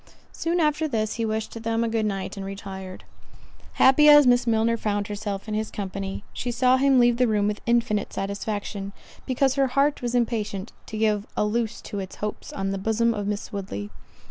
[0.31, 3.03] Soon after this, he wished them a good night, and retired.
[3.73, 7.45] Happy as Miss Milner found herself in his company, she saw him leave the room
[7.47, 8.93] with infinite satisfaction,
[9.27, 13.13] because her heart was impatient to give a loose to its hopes on the bosom
[13.13, 13.91] of Miss Woodley.